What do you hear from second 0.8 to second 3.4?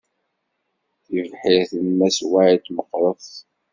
Tibḥirt n Mass White meɣɣret.